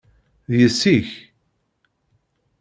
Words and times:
D 0.51 0.53
yessi-k? 0.61 1.09